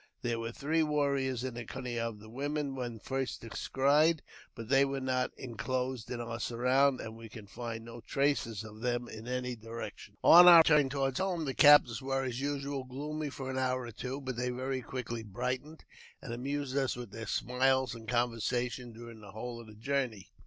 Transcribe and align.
There 0.23 0.39
were 0.39 0.51
three 0.51 0.81
warriors 0.81 1.43
in 1.43 1.53
the 1.53 1.63
company 1.63 1.99
of 1.99 2.19
the 2.19 2.27
women 2.27 2.73
when 2.73 2.97
first 2.97 3.41
descried, 3.41 4.23
but 4.55 4.67
they 4.67 4.83
were 4.83 4.99
not 4.99 5.29
enclosed 5.37 6.09
in 6.09 6.19
our 6.19 6.39
surround, 6.39 6.99
and 6.99 7.15
we 7.15 7.29
could 7.29 7.51
find 7.51 7.85
no 7.85 8.01
traces 8.01 8.63
of 8.63 8.81
them 8.81 9.07
in 9.07 9.27
any 9.27 9.55
direction. 9.55 10.17
luieu: 10.23 10.23
3 10.23 10.25
a 10.25 10.25
3eT" 10.25 10.25
nd 10.25 10.25
JAMES 10.25 10.25
P. 10.25 10.25
BECKWOVRTB. 10.25 10.31
189 10.33 10.39
On 10.39 10.47
our 10.47 10.57
return 10.57 10.89
toward 10.89 11.17
home 11.19 11.45
the 11.45 11.53
captives 11.53 12.01
were, 12.01 12.23
as 12.23 12.41
usual, 12.41 12.83
gloomy 12.85 13.29
for 13.29 13.49
an 13.51 13.57
hour 13.59 13.81
or 13.83 13.91
two; 13.91 14.21
but 14.21 14.37
they 14.37 14.49
very 14.49 14.81
quickly 14.81 15.21
brightened, 15.21 15.85
and 16.19 16.33
amused 16.33 16.75
us 16.75 16.95
with 16.95 17.11
their 17.11 17.27
smiles 17.27 17.93
and 17.93 18.07
conversation 18.09 18.93
during 18.93 19.21
the; 19.21 19.33
whole 19.33 19.61
of 19.61 19.67
the 19.67 19.75
journey. 19.75 20.31